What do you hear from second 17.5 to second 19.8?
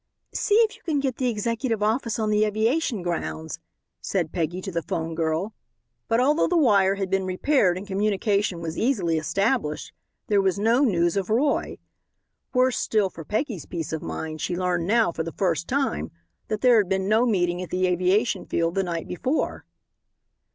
at the aviation field the night before.